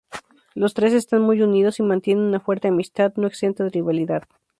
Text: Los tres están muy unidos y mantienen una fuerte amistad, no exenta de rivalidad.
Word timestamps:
Los 0.55 0.73
tres 0.73 0.93
están 0.93 1.21
muy 1.21 1.43
unidos 1.43 1.79
y 1.79 1.83
mantienen 1.83 2.23
una 2.25 2.39
fuerte 2.39 2.69
amistad, 2.69 3.13
no 3.17 3.27
exenta 3.27 3.63
de 3.65 3.69
rivalidad. 3.69 4.23